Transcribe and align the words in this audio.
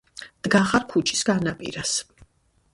დგახარ 0.47 0.87
ქუჩის 0.95 1.23
განაპირას, 1.29 1.95